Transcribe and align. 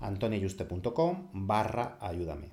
antonioyuste.com 0.00 1.28
barra 1.32 1.98
ayúdame. 2.00 2.50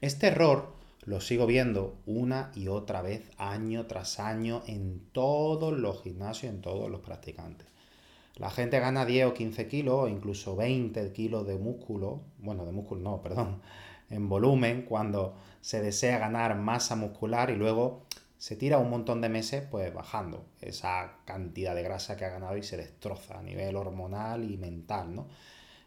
Este 0.00 0.28
error 0.28 0.72
lo 1.04 1.20
sigo 1.20 1.46
viendo 1.46 1.96
una 2.06 2.52
y 2.54 2.68
otra 2.68 3.02
vez, 3.02 3.30
año 3.38 3.86
tras 3.86 4.20
año, 4.20 4.62
en 4.66 5.00
todos 5.12 5.76
los 5.76 6.02
gimnasios, 6.02 6.52
en 6.52 6.60
todos 6.60 6.90
los 6.90 7.00
practicantes. 7.00 7.66
La 8.36 8.50
gente 8.50 8.78
gana 8.78 9.04
10 9.04 9.26
o 9.26 9.34
15 9.34 9.66
kilos, 9.68 9.94
o 9.94 10.08
incluso 10.08 10.54
20 10.54 11.12
kilos 11.12 11.46
de 11.46 11.58
músculo, 11.58 12.20
bueno, 12.38 12.64
de 12.64 12.72
músculo 12.72 13.00
no, 13.00 13.22
perdón, 13.22 13.60
en 14.10 14.28
volumen, 14.28 14.82
cuando 14.82 15.34
se 15.60 15.80
desea 15.80 16.18
ganar 16.18 16.56
masa 16.56 16.94
muscular 16.94 17.50
y 17.50 17.56
luego 17.56 18.06
se 18.38 18.54
tira 18.54 18.78
un 18.78 18.90
montón 18.90 19.20
de 19.20 19.28
meses 19.28 19.64
pues 19.68 19.92
bajando 19.92 20.46
esa 20.60 21.16
cantidad 21.24 21.74
de 21.74 21.82
grasa 21.82 22.16
que 22.16 22.24
ha 22.24 22.30
ganado 22.30 22.56
y 22.56 22.62
se 22.62 22.76
destroza 22.76 23.38
a 23.38 23.42
nivel 23.42 23.74
hormonal 23.74 24.48
y 24.48 24.56
mental, 24.56 25.14
¿no? 25.14 25.26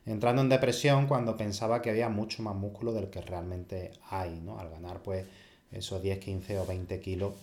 Entrando 0.05 0.41
en 0.41 0.49
depresión 0.49 1.07
cuando 1.07 1.37
pensaba 1.37 1.81
que 1.81 1.89
había 1.89 2.09
mucho 2.09 2.43
más 2.43 2.55
músculo 2.55 2.93
del 2.93 3.09
que 3.09 3.21
realmente 3.21 3.91
hay, 4.09 4.39
¿no? 4.39 4.59
Al 4.59 4.69
ganar 4.69 5.01
pues 5.01 5.25
esos 5.71 6.01
10, 6.01 6.19
15 6.19 6.59
o 6.59 6.65
20 6.65 6.99
kilos 6.99 7.33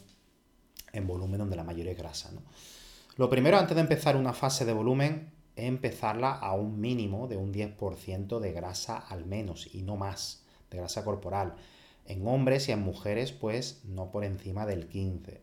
en 0.92 1.06
volumen 1.06 1.38
donde 1.38 1.56
la 1.56 1.64
mayoría 1.64 1.92
es 1.92 1.98
grasa, 1.98 2.30
¿no? 2.32 2.42
Lo 3.16 3.28
primero 3.28 3.58
antes 3.58 3.74
de 3.74 3.80
empezar 3.80 4.16
una 4.16 4.32
fase 4.32 4.64
de 4.64 4.72
volumen 4.72 5.32
es 5.56 5.64
empezarla 5.64 6.32
a 6.32 6.52
un 6.54 6.80
mínimo 6.80 7.26
de 7.26 7.36
un 7.36 7.52
10% 7.52 8.38
de 8.38 8.52
grasa 8.52 8.96
al 8.96 9.26
menos 9.26 9.74
y 9.74 9.82
no 9.82 9.96
más, 9.96 10.44
de 10.70 10.78
grasa 10.78 11.04
corporal. 11.04 11.54
En 12.06 12.26
hombres 12.26 12.68
y 12.68 12.72
en 12.72 12.80
mujeres 12.80 13.32
pues 13.32 13.80
no 13.84 14.10
por 14.10 14.24
encima 14.24 14.66
del 14.66 14.88
15%. 14.88 15.40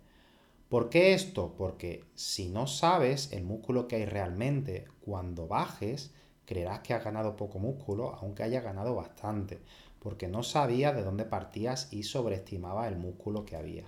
¿Por 0.69 0.89
qué 0.89 1.13
esto? 1.13 1.53
Porque 1.57 2.03
si 2.15 2.47
no 2.47 2.65
sabes 2.65 3.31
el 3.31 3.43
músculo 3.43 3.87
que 3.87 3.97
hay 3.97 4.05
realmente 4.05 4.87
cuando 5.01 5.47
bajes, 5.47 6.11
creerás 6.45 6.79
que 6.79 6.93
has 6.93 7.03
ganado 7.03 7.35
poco 7.35 7.59
músculo, 7.59 8.15
aunque 8.21 8.43
hayas 8.43 8.63
ganado 8.63 8.95
bastante, 8.95 9.61
porque 9.99 10.27
no 10.27 10.43
sabías 10.43 10.95
de 10.95 11.03
dónde 11.03 11.25
partías 11.25 11.91
y 11.91 12.03
sobreestimabas 12.03 12.87
el 12.91 12.97
músculo 12.97 13.45
que 13.45 13.55
había. 13.55 13.85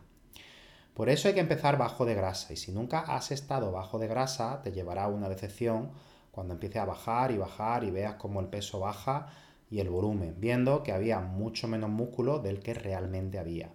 Por 0.94 1.10
eso 1.10 1.28
hay 1.28 1.36
que 1.36 1.40
empezar 1.40 1.78
bajo 1.78 2.06
de 2.06 2.16
grasa, 2.16 2.54
y 2.54 2.58
si 2.58 2.72
nunca 2.72 3.02
has 3.02 3.32
estado 3.32 3.72
bajo 3.72 4.00
de 4.00 4.08
grasa, 4.08 4.62
te 4.64 4.72
llevará 4.72 5.08
una 5.08 5.30
decepción 5.30 5.92
cuando 6.32 6.56
empieces 6.56 6.82
a 6.82 6.86
bajar 6.86 7.32
y 7.32 7.38
bajar 7.38 7.84
y 7.84 7.92
veas 7.92 8.16
cómo 8.16 8.40
el 8.40 8.48
peso 8.48 8.80
baja 8.80 9.28
y 9.70 9.80
el 9.80 9.90
volumen, 9.90 10.36
viendo 10.40 10.84
que 10.84 10.92
había 10.92 11.20
mucho 11.20 11.68
menos 11.68 11.90
músculo 11.90 12.40
del 12.40 12.60
que 12.60 12.74
realmente 12.74 13.38
había. 13.38 13.70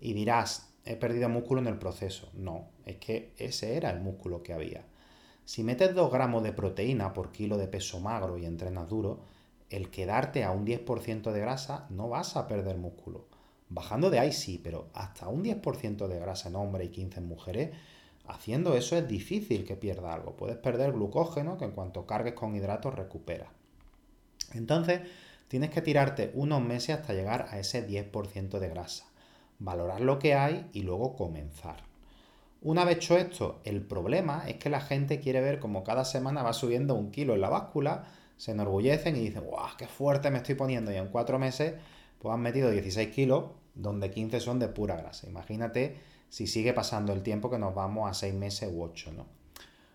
Y 0.00 0.14
dirás, 0.14 0.72
he 0.84 0.96
perdido 0.96 1.28
músculo 1.28 1.60
en 1.60 1.66
el 1.66 1.78
proceso. 1.78 2.30
No, 2.34 2.68
es 2.86 2.96
que 2.96 3.32
ese 3.36 3.76
era 3.76 3.90
el 3.90 4.00
músculo 4.00 4.42
que 4.42 4.52
había. 4.52 4.84
Si 5.44 5.64
metes 5.64 5.94
2 5.94 6.12
gramos 6.12 6.42
de 6.42 6.52
proteína 6.52 7.12
por 7.12 7.32
kilo 7.32 7.58
de 7.58 7.66
peso 7.66 8.00
magro 8.00 8.38
y 8.38 8.46
entrenas 8.46 8.88
duro, 8.88 9.20
el 9.70 9.90
quedarte 9.90 10.44
a 10.44 10.50
un 10.50 10.66
10% 10.66 11.32
de 11.32 11.40
grasa 11.40 11.86
no 11.90 12.08
vas 12.08 12.36
a 12.36 12.46
perder 12.46 12.76
músculo. 12.76 13.26
Bajando 13.68 14.10
de 14.10 14.18
ahí 14.18 14.32
sí, 14.32 14.60
pero 14.62 14.88
hasta 14.94 15.28
un 15.28 15.44
10% 15.44 16.08
de 16.08 16.18
grasa 16.18 16.48
en 16.48 16.56
hombres 16.56 16.88
y 16.88 16.90
15 16.90 17.20
en 17.20 17.26
mujeres, 17.26 17.70
haciendo 18.26 18.74
eso 18.74 18.96
es 18.96 19.06
difícil 19.06 19.64
que 19.64 19.76
pierda 19.76 20.12
algo. 20.12 20.36
Puedes 20.36 20.56
perder 20.56 20.92
glucógeno 20.92 21.56
que 21.56 21.66
en 21.66 21.72
cuanto 21.72 22.06
cargues 22.06 22.34
con 22.34 22.56
hidratos 22.56 22.94
recupera. 22.94 23.52
Entonces, 24.54 25.02
tienes 25.46 25.70
que 25.70 25.82
tirarte 25.82 26.32
unos 26.34 26.60
meses 26.60 26.96
hasta 26.96 27.12
llegar 27.12 27.46
a 27.50 27.60
ese 27.60 27.86
10% 27.86 28.58
de 28.58 28.68
grasa. 28.68 29.06
Valorar 29.60 30.00
lo 30.00 30.18
que 30.18 30.34
hay 30.34 30.68
y 30.72 30.82
luego 30.82 31.14
comenzar. 31.14 31.89
Una 32.62 32.84
vez 32.84 32.98
hecho 32.98 33.16
esto, 33.16 33.60
el 33.64 33.80
problema 33.80 34.44
es 34.46 34.56
que 34.56 34.68
la 34.68 34.82
gente 34.82 35.18
quiere 35.18 35.40
ver 35.40 35.60
como 35.60 35.82
cada 35.82 36.04
semana 36.04 36.42
va 36.42 36.52
subiendo 36.52 36.94
un 36.94 37.10
kilo 37.10 37.34
en 37.34 37.40
la 37.40 37.48
báscula, 37.48 38.04
se 38.36 38.52
enorgullecen 38.52 39.16
y 39.16 39.20
dicen, 39.20 39.44
¡guau, 39.44 39.68
qué 39.78 39.86
fuerte 39.86 40.30
me 40.30 40.38
estoy 40.38 40.56
poniendo! 40.56 40.92
Y 40.92 40.96
en 40.96 41.08
cuatro 41.08 41.38
meses, 41.38 41.74
pues 42.18 42.34
han 42.34 42.40
metido 42.40 42.70
16 42.70 43.08
kilos, 43.08 43.44
donde 43.74 44.10
15 44.10 44.40
son 44.40 44.58
de 44.58 44.68
pura 44.68 44.96
grasa. 44.96 45.26
Imagínate 45.26 45.96
si 46.28 46.46
sigue 46.46 46.74
pasando 46.74 47.14
el 47.14 47.22
tiempo 47.22 47.50
que 47.50 47.58
nos 47.58 47.74
vamos 47.74 48.10
a 48.10 48.14
6 48.14 48.34
meses 48.34 48.70
u 48.70 48.82
8, 48.82 49.12
¿no? 49.12 49.26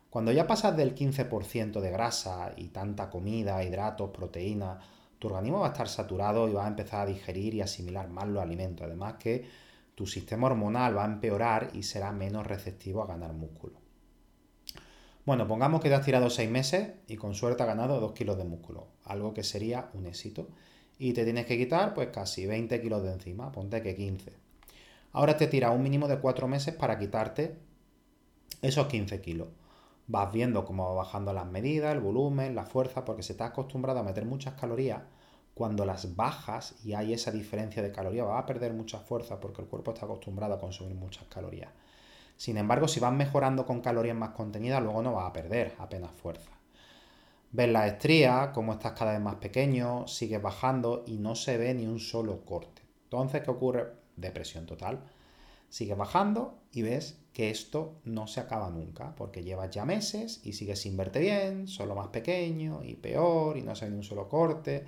Cuando 0.09 0.31
ya 0.31 0.47
pasas 0.47 0.75
del 0.75 0.95
15% 0.95 1.81
de 1.81 1.91
grasa 1.91 2.53
y 2.55 2.69
tanta 2.69 3.09
comida, 3.09 3.63
hidratos, 3.63 4.09
proteínas, 4.09 4.83
tu 5.19 5.27
organismo 5.27 5.59
va 5.59 5.67
a 5.67 5.71
estar 5.71 5.87
saturado 5.87 6.47
y 6.49 6.53
va 6.53 6.65
a 6.65 6.69
empezar 6.69 7.01
a 7.01 7.05
digerir 7.05 7.53
y 7.53 7.61
asimilar 7.61 8.09
más 8.09 8.27
los 8.27 8.41
alimentos. 8.41 8.87
Además 8.87 9.15
que 9.19 9.45
tu 9.95 10.05
sistema 10.05 10.47
hormonal 10.47 10.97
va 10.97 11.03
a 11.03 11.07
empeorar 11.07 11.71
y 11.73 11.83
será 11.83 12.11
menos 12.11 12.45
receptivo 12.45 13.01
a 13.01 13.07
ganar 13.07 13.33
músculo. 13.33 13.79
Bueno, 15.25 15.47
pongamos 15.47 15.81
que 15.81 15.89
te 15.89 15.95
has 15.95 16.05
tirado 16.05 16.29
6 16.29 16.51
meses 16.51 16.91
y 17.07 17.15
con 17.15 17.33
suerte 17.33 17.63
has 17.63 17.67
ganado 17.67 17.99
2 17.99 18.11
kilos 18.11 18.37
de 18.37 18.43
músculo, 18.43 18.89
algo 19.05 19.33
que 19.33 19.43
sería 19.43 19.89
un 19.93 20.05
éxito. 20.05 20.49
Y 20.99 21.13
te 21.13 21.23
tienes 21.23 21.45
que 21.45 21.57
quitar 21.57 21.93
pues 21.93 22.09
casi 22.09 22.45
20 22.45 22.79
kilos 22.81 23.03
de 23.03 23.13
encima, 23.13 23.51
ponte 23.51 23.81
que 23.81 23.95
15. 23.95 24.33
Ahora 25.13 25.35
te 25.37 25.47
tira 25.47 25.71
un 25.71 25.81
mínimo 25.81 26.07
de 26.07 26.19
4 26.19 26.47
meses 26.47 26.75
para 26.75 26.99
quitarte 26.99 27.57
esos 28.61 28.87
15 28.87 29.21
kilos. 29.21 29.47
Vas 30.07 30.31
viendo 30.31 30.65
cómo 30.65 30.85
va 30.89 31.03
bajando 31.03 31.33
las 31.33 31.47
medidas, 31.47 31.95
el 31.95 32.01
volumen, 32.01 32.53
la 32.53 32.65
fuerza, 32.65 33.03
porque 33.03 33.23
se 33.23 33.33
te 33.33 33.43
ha 33.43 33.47
acostumbrado 33.47 33.99
a 33.99 34.03
meter 34.03 34.25
muchas 34.25 34.53
calorías 34.53 35.01
cuando 35.55 35.85
las 35.85 36.17
bajas 36.17 36.75
y 36.83 36.93
hay 36.93 37.13
esa 37.13 37.31
diferencia 37.31 37.81
de 37.81 37.91
calorías, 37.91 38.27
va 38.27 38.37
a 38.37 38.45
perder 38.45 38.73
mucha 38.73 38.99
fuerza 38.99 39.39
porque 39.39 39.61
el 39.61 39.67
cuerpo 39.69 39.93
está 39.93 40.05
acostumbrado 40.05 40.53
a 40.53 40.59
consumir 40.59 40.95
muchas 40.95 41.23
calorías. 41.29 41.71
Sin 42.35 42.57
embargo, 42.57 42.89
si 42.89 42.99
vas 42.99 43.13
mejorando 43.13 43.65
con 43.65 43.79
calorías 43.79 44.17
más 44.17 44.31
contenidas, 44.31 44.83
luego 44.83 45.01
no 45.01 45.13
vas 45.13 45.29
a 45.29 45.33
perder 45.33 45.73
apenas 45.79 46.11
fuerza. 46.11 46.51
Ves 47.53 47.69
la 47.69 47.87
estrías, 47.87 48.49
cómo 48.49 48.73
estás 48.73 48.91
cada 48.91 49.13
vez 49.13 49.21
más 49.21 49.35
pequeño, 49.35 50.05
sigues 50.09 50.41
bajando 50.41 51.05
y 51.07 51.19
no 51.19 51.35
se 51.35 51.57
ve 51.57 51.73
ni 51.73 51.87
un 51.87 52.01
solo 52.01 52.43
corte. 52.43 52.81
Entonces, 53.05 53.41
¿qué 53.41 53.49
ocurre? 53.49 53.93
Depresión 54.17 54.65
total. 54.65 54.99
Sigues 55.69 55.97
bajando 55.97 56.59
y 56.73 56.81
ves 56.81 57.17
que 57.31 57.49
esto 57.49 58.01
no 58.03 58.27
se 58.27 58.41
acaba 58.41 58.69
nunca, 58.69 59.15
porque 59.15 59.41
llevas 59.41 59.69
ya 59.69 59.85
meses 59.85 60.41
y 60.43 60.51
sigues 60.51 60.81
sin 60.81 60.97
verte 60.97 61.19
bien, 61.19 61.69
solo 61.69 61.95
más 61.95 62.09
pequeño 62.09 62.83
y 62.83 62.95
peor 62.95 63.55
y 63.55 63.61
no 63.61 63.73
se 63.73 63.85
ve 63.85 63.91
ni 63.91 63.97
un 63.97 64.03
solo 64.03 64.27
corte 64.27 64.85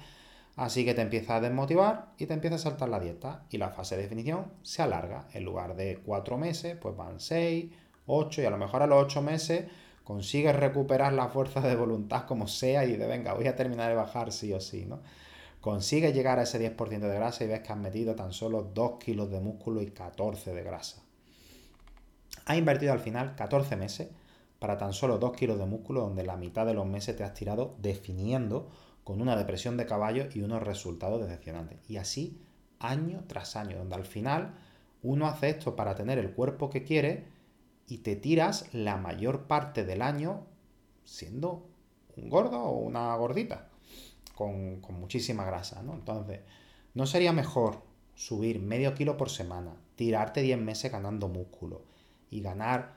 Así 0.58 0.84
que 0.84 0.96
te 0.96 1.04
empieza 1.04 1.36
a 1.36 1.42
desmotivar 1.42 2.14
y 2.18 2.26
te 2.26 2.34
empieza 2.34 2.56
a 2.56 2.60
saltar 2.60 2.90
la 2.90 3.00
dieta 3.00 3.46
y 3.52 3.60
la 3.60 3.70
fase 3.70 3.96
de 3.96 4.02
definición 4.02 4.52
se 4.64 4.82
alarga. 4.82 5.28
En 5.34 5.46
lugar 5.46 5.76
de 5.76 6.00
cuatro 6.04 6.36
meses, 6.40 6.76
pues 6.82 6.98
van 6.98 7.20
seis, 7.20 7.72
ocho 8.08 8.42
y 8.42 8.46
a 8.46 8.50
lo 8.50 8.58
mejor 8.58 8.82
a 8.82 8.88
los 8.88 9.04
ocho 9.04 9.22
meses 9.22 9.66
consigues 10.04 10.56
recuperar 10.56 11.14
la 11.14 11.28
fuerza 11.28 11.62
de 11.62 11.76
voluntad 11.76 12.26
como 12.26 12.48
sea 12.48 12.86
y 12.86 12.98
de 12.98 13.06
venga, 13.06 13.34
voy 13.34 13.46
a 13.46 13.56
terminar 13.56 13.90
de 13.90 13.96
bajar 13.96 14.32
sí 14.32 14.52
o 14.52 14.60
sí, 14.60 14.86
¿no? 14.88 15.02
Consigues 15.62 16.16
llegar 16.16 16.40
a 16.40 16.44
ese 16.44 16.60
10% 16.60 17.00
de 17.02 17.16
grasa 17.16 17.44
y 17.44 17.48
ves 17.48 17.60
que 17.60 17.74
has 17.74 17.78
metido 17.78 18.16
tan 18.16 18.34
solo 18.34 18.64
2 18.64 18.98
kilos 19.00 19.30
de 19.30 19.40
músculo 19.40 19.82
y 19.84 19.92
14 19.92 20.56
de 20.56 20.64
grasa. 20.64 21.04
Has 22.46 22.58
invertido 22.58 22.94
al 22.94 23.00
final 23.00 23.36
14 23.36 23.76
meses 23.76 24.10
para 24.58 24.78
tan 24.80 24.94
solo 24.94 25.20
2 25.20 25.34
kilos 25.34 25.60
de 25.60 25.68
músculo 25.68 26.02
donde 26.02 26.24
la 26.24 26.36
mitad 26.36 26.66
de 26.66 26.74
los 26.74 26.88
meses 26.88 27.16
te 27.16 27.24
has 27.24 27.36
tirado 27.36 27.76
definiendo 27.80 28.70
con 29.08 29.22
una 29.22 29.38
depresión 29.38 29.78
de 29.78 29.86
caballo 29.86 30.28
y 30.34 30.42
unos 30.42 30.62
resultados 30.62 31.22
decepcionantes. 31.22 31.80
Y 31.88 31.96
así 31.96 32.42
año 32.78 33.24
tras 33.26 33.56
año, 33.56 33.78
donde 33.78 33.96
al 33.96 34.04
final 34.04 34.56
uno 35.02 35.28
hace 35.28 35.48
esto 35.48 35.78
para 35.78 35.96
tener 35.96 36.18
el 36.18 36.32
cuerpo 36.32 36.70
que 36.70 36.84
quiere 36.84 37.24
y 37.88 38.00
te 38.00 38.18
tiras 38.18 38.68
la 38.74 38.98
mayor 38.98 39.48
parte 39.48 39.86
del 39.86 40.02
año 40.02 40.46
siendo 41.06 41.70
un 42.18 42.28
gordo 42.28 42.60
o 42.62 42.80
una 42.80 43.16
gordita 43.16 43.70
con, 44.36 44.82
muchísima 45.00 45.46
grasa, 45.46 45.82
¿no? 45.84 45.94
Entonces, 45.94 46.42
¿no 46.94 47.06
sería 47.06 47.32
mejor 47.32 47.84
subir 48.14 48.60
medio 48.60 48.94
kilo 48.94 49.16
por 49.16 49.30
semana, 49.30 49.78
tirarte 49.96 50.42
10 50.42 50.60
meses 50.60 50.92
ganando 50.92 51.30
músculo 51.30 51.86
y 52.30 52.42
ganar 52.42 52.97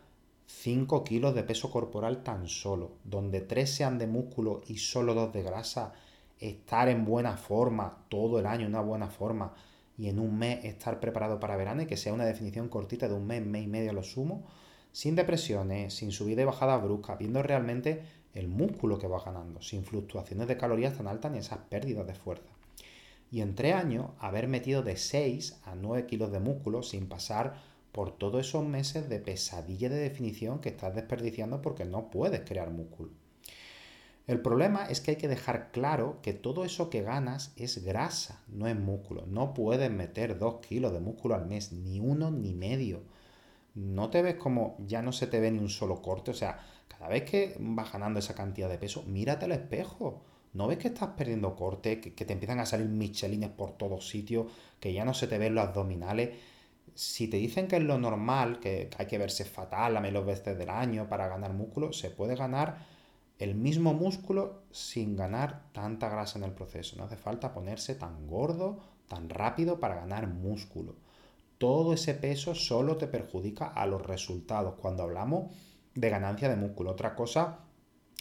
5 0.58 1.04
kilos 1.04 1.34
de 1.34 1.42
peso 1.42 1.70
corporal 1.70 2.22
tan 2.22 2.46
solo, 2.46 2.92
donde 3.04 3.40
3 3.40 3.70
sean 3.70 3.98
de 3.98 4.06
músculo 4.06 4.60
y 4.66 4.76
solo 4.76 5.14
2 5.14 5.32
de 5.32 5.42
grasa, 5.42 5.94
estar 6.38 6.88
en 6.88 7.04
buena 7.04 7.36
forma 7.36 8.04
todo 8.08 8.38
el 8.38 8.46
año, 8.46 8.66
una 8.66 8.82
buena 8.82 9.08
forma, 9.08 9.54
y 9.96 10.08
en 10.08 10.18
un 10.18 10.38
mes 10.38 10.64
estar 10.64 11.00
preparado 11.00 11.40
para 11.40 11.56
verano 11.56 11.82
y 11.82 11.86
que 11.86 11.96
sea 11.96 12.12
una 12.12 12.26
definición 12.26 12.68
cortita 12.68 13.08
de 13.08 13.14
un 13.14 13.26
mes, 13.26 13.44
mes 13.44 13.64
y 13.64 13.68
medio 13.68 13.92
lo 13.92 14.02
sumo, 14.02 14.44
sin 14.92 15.14
depresiones, 15.14 15.94
sin 15.94 16.10
subida 16.10 16.42
y 16.42 16.46
bajada 16.46 16.76
brusca, 16.76 17.16
viendo 17.16 17.42
realmente 17.42 18.02
el 18.34 18.48
músculo 18.48 18.98
que 18.98 19.08
va 19.08 19.22
ganando, 19.24 19.62
sin 19.62 19.84
fluctuaciones 19.84 20.48
de 20.48 20.56
calorías 20.56 20.96
tan 20.96 21.06
altas 21.06 21.32
ni 21.32 21.38
esas 21.38 21.60
pérdidas 21.70 22.06
de 22.06 22.14
fuerza. 22.14 22.50
Y 23.30 23.40
en 23.40 23.54
tres 23.54 23.74
años 23.74 24.10
haber 24.18 24.48
metido 24.48 24.82
de 24.82 24.96
6 24.96 25.60
a 25.64 25.74
9 25.74 26.06
kilos 26.06 26.32
de 26.32 26.40
músculo 26.40 26.82
sin 26.82 27.08
pasar 27.08 27.69
por 27.92 28.16
todos 28.16 28.46
esos 28.46 28.64
meses 28.64 29.08
de 29.08 29.18
pesadilla 29.18 29.88
de 29.88 29.96
definición 29.96 30.60
que 30.60 30.68
estás 30.70 30.94
desperdiciando 30.94 31.60
porque 31.62 31.84
no 31.84 32.10
puedes 32.10 32.40
crear 32.42 32.70
músculo. 32.70 33.10
El 34.30 34.40
problema 34.40 34.86
es 34.86 35.00
que 35.00 35.10
hay 35.12 35.16
que 35.16 35.26
dejar 35.26 35.72
claro 35.72 36.20
que 36.22 36.32
todo 36.32 36.64
eso 36.64 36.88
que 36.88 37.02
ganas 37.02 37.52
es 37.56 37.84
grasa, 37.84 38.40
no 38.46 38.68
es 38.68 38.76
músculo. 38.78 39.26
No 39.26 39.54
puedes 39.54 39.90
meter 39.90 40.38
2 40.38 40.60
kilos 40.60 40.92
de 40.92 41.00
músculo 41.00 41.34
al 41.34 41.46
mes, 41.46 41.72
ni 41.72 41.98
uno 41.98 42.30
ni 42.30 42.54
medio. 42.54 43.02
No 43.74 44.08
te 44.08 44.22
ves 44.22 44.36
como 44.36 44.76
ya 44.86 45.02
no 45.02 45.10
se 45.10 45.26
te 45.26 45.40
ve 45.40 45.50
ni 45.50 45.58
un 45.58 45.68
solo 45.68 46.00
corte. 46.00 46.30
O 46.30 46.34
sea, 46.34 46.60
cada 46.86 47.08
vez 47.08 47.24
que 47.24 47.56
vas 47.58 47.92
ganando 47.92 48.20
esa 48.20 48.36
cantidad 48.36 48.68
de 48.68 48.78
peso, 48.78 49.02
mírate 49.02 49.46
al 49.46 49.52
espejo. 49.52 50.22
¿No 50.52 50.68
ves 50.68 50.78
que 50.78 50.88
estás 50.88 51.10
perdiendo 51.16 51.56
corte, 51.56 52.00
que, 52.00 52.14
que 52.14 52.24
te 52.24 52.32
empiezan 52.32 52.60
a 52.60 52.66
salir 52.66 52.88
michelines 52.88 53.50
por 53.50 53.72
todos 53.72 54.08
sitios, 54.08 54.46
que 54.78 54.92
ya 54.92 55.04
no 55.04 55.12
se 55.12 55.26
te 55.26 55.38
ven 55.38 55.56
los 55.56 55.66
abdominales? 55.66 56.30
Si 56.94 57.28
te 57.28 57.36
dicen 57.36 57.68
que 57.68 57.76
es 57.76 57.82
lo 57.82 57.98
normal, 57.98 58.60
que 58.60 58.90
hay 58.96 59.06
que 59.06 59.18
verse 59.18 59.44
fatal 59.44 59.96
a 59.96 60.00
menos 60.00 60.24
veces 60.24 60.56
del 60.58 60.70
año 60.70 61.08
para 61.08 61.28
ganar 61.28 61.52
músculo, 61.52 61.92
se 61.92 62.10
puede 62.10 62.36
ganar 62.36 62.86
el 63.38 63.54
mismo 63.54 63.94
músculo 63.94 64.64
sin 64.70 65.16
ganar 65.16 65.62
tanta 65.72 66.08
grasa 66.08 66.38
en 66.38 66.44
el 66.44 66.52
proceso. 66.52 66.96
No 66.96 67.04
hace 67.04 67.16
falta 67.16 67.54
ponerse 67.54 67.94
tan 67.94 68.26
gordo, 68.26 68.78
tan 69.08 69.28
rápido 69.28 69.80
para 69.80 69.96
ganar 69.96 70.26
músculo. 70.26 70.96
Todo 71.58 71.92
ese 71.92 72.14
peso 72.14 72.54
solo 72.54 72.96
te 72.96 73.06
perjudica 73.06 73.66
a 73.66 73.86
los 73.86 74.06
resultados 74.06 74.74
cuando 74.80 75.02
hablamos 75.02 75.52
de 75.94 76.10
ganancia 76.10 76.48
de 76.48 76.56
músculo. 76.56 76.90
Otra 76.90 77.14
cosa 77.14 77.60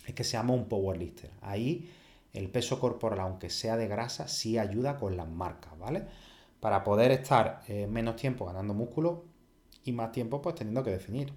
es 0.06 0.14
que 0.14 0.24
seamos 0.24 0.58
un 0.58 0.68
powerlifter. 0.68 1.32
Ahí 1.42 1.90
el 2.34 2.50
peso 2.50 2.80
corporal, 2.80 3.20
aunque 3.22 3.50
sea 3.50 3.76
de 3.78 3.88
grasa, 3.88 4.28
sí 4.28 4.58
ayuda 4.58 4.98
con 4.98 5.18
las 5.18 5.28
marcas, 5.28 5.78
¿vale? 5.78 6.06
Para 6.60 6.84
poder 6.84 7.12
estar 7.12 7.62
eh, 7.68 7.88
menos 7.88 8.16
tiempo 8.16 8.46
ganando 8.46 8.74
músculo 8.74 9.26
y 9.84 9.92
más 9.92 10.12
tiempo 10.12 10.42
pues 10.42 10.56
teniendo 10.56 10.84
que 10.84 10.92
definir. 10.92 11.34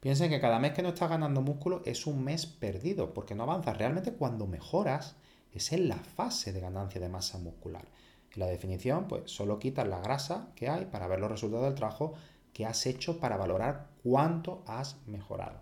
Piensen 0.00 0.30
que 0.30 0.40
cada 0.40 0.58
mes 0.58 0.72
que 0.72 0.82
no 0.82 0.88
estás 0.90 1.10
ganando 1.10 1.42
músculo 1.42 1.82
es 1.84 2.06
un 2.06 2.24
mes 2.24 2.46
perdido, 2.46 3.12
porque 3.12 3.34
no 3.34 3.42
avanzas. 3.42 3.76
Realmente 3.76 4.12
cuando 4.12 4.46
mejoras 4.46 5.16
es 5.52 5.72
en 5.72 5.88
la 5.88 5.96
fase 5.96 6.52
de 6.52 6.60
ganancia 6.60 7.00
de 7.00 7.08
masa 7.08 7.38
muscular. 7.38 7.84
En 8.32 8.40
la 8.40 8.46
definición, 8.46 9.08
pues 9.08 9.30
solo 9.30 9.58
quitas 9.58 9.86
la 9.86 10.00
grasa 10.00 10.48
que 10.54 10.68
hay 10.68 10.86
para 10.86 11.06
ver 11.08 11.20
los 11.20 11.30
resultados 11.30 11.66
del 11.66 11.74
trabajo 11.74 12.14
que 12.54 12.64
has 12.64 12.86
hecho 12.86 13.18
para 13.18 13.36
valorar 13.36 13.88
cuánto 14.02 14.62
has 14.66 14.96
mejorado. 15.06 15.60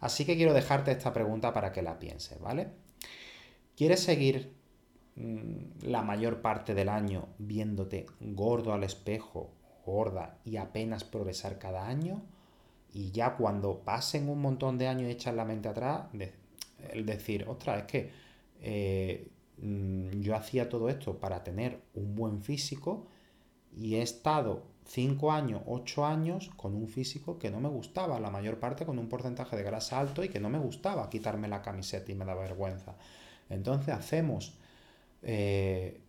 Así 0.00 0.24
que 0.24 0.36
quiero 0.36 0.54
dejarte 0.54 0.90
esta 0.90 1.12
pregunta 1.12 1.52
para 1.52 1.72
que 1.72 1.82
la 1.82 1.98
pienses, 1.98 2.40
¿vale? 2.40 2.68
¿Quieres 3.76 4.00
seguir 4.00 4.59
la 5.16 6.02
mayor 6.02 6.40
parte 6.40 6.74
del 6.74 6.88
año 6.88 7.28
viéndote 7.38 8.06
gordo 8.20 8.72
al 8.72 8.84
espejo, 8.84 9.50
gorda 9.84 10.38
y 10.44 10.56
apenas 10.56 11.04
progresar 11.04 11.58
cada 11.58 11.86
año, 11.86 12.22
y 12.92 13.10
ya 13.12 13.36
cuando 13.36 13.80
pasen 13.80 14.28
un 14.28 14.40
montón 14.40 14.78
de 14.78 14.88
años 14.88 15.08
y 15.08 15.12
echas 15.12 15.34
la 15.34 15.44
mente 15.44 15.68
atrás, 15.68 16.06
el 16.92 17.06
decir, 17.06 17.46
ostras, 17.48 17.82
es 17.82 17.86
que 17.86 18.10
eh, 18.62 19.30
mm, 19.58 20.20
yo 20.20 20.34
hacía 20.34 20.68
todo 20.68 20.88
esto 20.88 21.18
para 21.18 21.44
tener 21.44 21.80
un 21.94 22.14
buen 22.14 22.42
físico 22.42 23.06
y 23.76 23.96
he 23.96 24.02
estado 24.02 24.64
5 24.86 25.30
años, 25.30 25.62
8 25.66 26.04
años 26.04 26.50
con 26.56 26.74
un 26.74 26.88
físico 26.88 27.38
que 27.38 27.50
no 27.50 27.60
me 27.60 27.68
gustaba, 27.68 28.18
la 28.18 28.30
mayor 28.30 28.58
parte 28.58 28.84
con 28.84 28.98
un 28.98 29.08
porcentaje 29.08 29.56
de 29.56 29.62
grasa 29.62 30.00
alto 30.00 30.24
y 30.24 30.28
que 30.28 30.40
no 30.40 30.48
me 30.48 30.58
gustaba 30.58 31.08
quitarme 31.08 31.46
la 31.46 31.62
camiseta 31.62 32.10
y 32.10 32.16
me 32.16 32.24
da 32.24 32.34
vergüenza. 32.34 32.96
Entonces 33.48 33.94
hacemos 33.94 34.58
eh, 35.22 36.00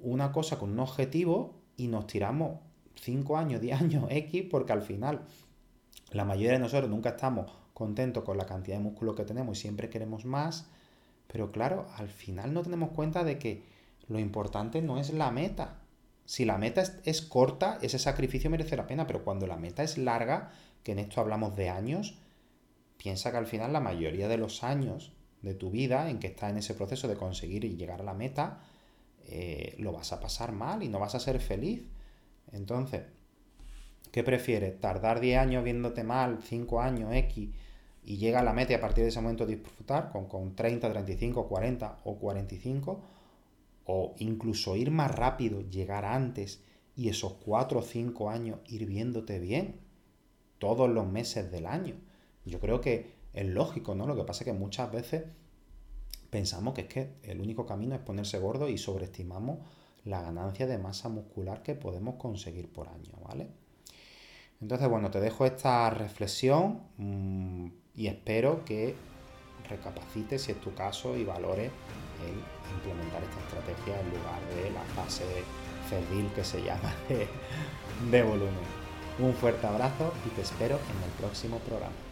una 0.00 0.32
cosa 0.32 0.58
con 0.58 0.70
un 0.70 0.80
objetivo 0.80 1.54
y 1.76 1.88
nos 1.88 2.06
tiramos 2.06 2.60
5 2.96 3.36
años, 3.36 3.60
10 3.62 3.80
años 3.80 4.04
X, 4.08 4.46
porque 4.50 4.72
al 4.72 4.82
final 4.82 5.22
la 6.10 6.24
mayoría 6.24 6.52
de 6.52 6.58
nosotros 6.58 6.90
nunca 6.90 7.10
estamos 7.10 7.50
contentos 7.74 8.24
con 8.24 8.36
la 8.36 8.46
cantidad 8.46 8.76
de 8.76 8.82
músculo 8.82 9.14
que 9.14 9.24
tenemos 9.24 9.58
y 9.58 9.60
siempre 9.60 9.88
queremos 9.88 10.24
más, 10.24 10.68
pero 11.26 11.52
claro, 11.52 11.86
al 11.96 12.08
final 12.08 12.52
no 12.52 12.62
tenemos 12.62 12.90
cuenta 12.90 13.22
de 13.22 13.38
que 13.38 13.62
lo 14.08 14.18
importante 14.18 14.82
no 14.82 14.98
es 14.98 15.12
la 15.12 15.30
meta. 15.30 15.80
Si 16.24 16.44
la 16.44 16.58
meta 16.58 16.80
es, 16.80 16.98
es 17.04 17.22
corta, 17.22 17.78
ese 17.82 17.98
sacrificio 17.98 18.50
merece 18.50 18.76
la 18.76 18.86
pena, 18.86 19.06
pero 19.06 19.22
cuando 19.22 19.46
la 19.46 19.56
meta 19.56 19.82
es 19.82 19.98
larga, 19.98 20.50
que 20.82 20.92
en 20.92 20.98
esto 20.98 21.20
hablamos 21.20 21.54
de 21.56 21.68
años, 21.68 22.18
piensa 22.96 23.30
que 23.30 23.36
al 23.36 23.46
final 23.46 23.72
la 23.72 23.80
mayoría 23.80 24.28
de 24.28 24.38
los 24.38 24.64
años 24.64 25.12
de 25.42 25.54
tu 25.54 25.70
vida 25.70 26.10
en 26.10 26.18
que 26.18 26.28
estás 26.28 26.50
en 26.50 26.58
ese 26.58 26.74
proceso 26.74 27.08
de 27.08 27.16
conseguir 27.16 27.64
y 27.64 27.76
llegar 27.76 28.00
a 28.00 28.04
la 28.04 28.14
meta, 28.14 28.60
eh, 29.26 29.74
lo 29.78 29.92
vas 29.92 30.12
a 30.12 30.20
pasar 30.20 30.52
mal 30.52 30.82
y 30.82 30.88
no 30.88 30.98
vas 30.98 31.14
a 31.14 31.20
ser 31.20 31.40
feliz. 31.40 31.86
Entonces, 32.52 33.02
¿qué 34.10 34.24
prefieres? 34.24 34.80
¿Tardar 34.80 35.20
10 35.20 35.38
años 35.38 35.64
viéndote 35.64 36.02
mal, 36.02 36.38
5 36.42 36.80
años, 36.80 37.14
X, 37.14 37.50
y 38.04 38.16
llega 38.16 38.40
a 38.40 38.42
la 38.42 38.54
meta 38.54 38.72
y 38.72 38.76
a 38.76 38.80
partir 38.80 39.04
de 39.04 39.10
ese 39.10 39.20
momento 39.20 39.46
disfrutar 39.46 40.10
con, 40.10 40.26
con 40.26 40.56
30, 40.56 40.90
35, 40.90 41.46
40 41.46 41.98
o 42.04 42.16
45? 42.16 43.00
¿O 43.84 44.14
incluso 44.18 44.76
ir 44.76 44.90
más 44.90 45.14
rápido, 45.14 45.62
llegar 45.62 46.04
antes 46.04 46.62
y 46.96 47.10
esos 47.10 47.34
4 47.34 47.80
o 47.80 47.82
5 47.82 48.30
años 48.30 48.58
ir 48.66 48.86
viéndote 48.86 49.38
bien 49.38 49.76
todos 50.58 50.90
los 50.90 51.06
meses 51.06 51.52
del 51.52 51.66
año? 51.66 51.94
Yo 52.44 52.60
creo 52.60 52.80
que 52.80 53.17
es 53.32 53.46
lógico, 53.46 53.94
¿no? 53.94 54.06
Lo 54.06 54.16
que 54.16 54.24
pasa 54.24 54.44
es 54.44 54.46
que 54.46 54.52
muchas 54.52 54.90
veces 54.90 55.24
pensamos 56.30 56.74
que 56.74 56.82
es 56.82 56.88
que 56.88 57.14
el 57.22 57.40
único 57.40 57.66
camino 57.66 57.94
es 57.94 58.00
ponerse 58.00 58.38
gordo 58.38 58.68
y 58.68 58.78
sobreestimamos 58.78 59.58
la 60.04 60.22
ganancia 60.22 60.66
de 60.66 60.78
masa 60.78 61.08
muscular 61.08 61.62
que 61.62 61.74
podemos 61.74 62.16
conseguir 62.16 62.70
por 62.72 62.88
año, 62.88 63.12
¿vale? 63.26 63.48
Entonces, 64.60 64.88
bueno, 64.88 65.10
te 65.10 65.20
dejo 65.20 65.46
esta 65.46 65.88
reflexión 65.90 66.82
mm, 66.96 67.68
y 67.94 68.06
espero 68.08 68.64
que 68.64 68.94
recapacites 69.68 70.42
si 70.42 70.52
es 70.52 70.60
tu 70.60 70.74
caso 70.74 71.16
y 71.16 71.24
valores 71.24 71.70
el 72.24 72.74
implementar 72.74 73.22
esta 73.22 73.40
estrategia 73.40 74.00
en 74.00 74.08
lugar 74.10 74.40
de 74.54 74.70
la 74.70 74.82
fase 74.94 75.24
ferdil 75.88 76.30
que 76.32 76.44
se 76.44 76.62
llama 76.62 76.92
de 78.10 78.22
volumen. 78.22 78.54
Un 79.18 79.34
fuerte 79.34 79.66
abrazo 79.66 80.12
y 80.26 80.30
te 80.30 80.42
espero 80.42 80.76
en 80.76 81.04
el 81.04 81.10
próximo 81.18 81.58
programa. 81.58 82.07